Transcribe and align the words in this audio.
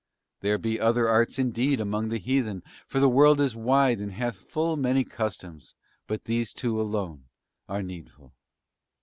There 0.39 0.57
be 0.57 0.79
other 0.79 1.07
arts 1.07 1.37
indeed 1.37 1.79
among 1.79 2.09
the 2.09 2.17
heathen, 2.17 2.63
for 2.87 2.99
the 2.99 3.07
world 3.07 3.39
is 3.39 3.55
wide 3.55 3.99
and 3.99 4.13
hath 4.13 4.35
full 4.37 4.75
many 4.75 5.03
customs, 5.03 5.75
but 6.07 6.23
these 6.25 6.53
two 6.53 6.81
alone 6.81 7.25
are 7.69 7.83
needful." 7.83 8.33